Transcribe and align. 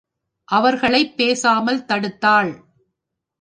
அவர்களைப் 0.43 1.17
பேசாமல் 1.17 1.85
தடுத்தாள். 1.85 2.51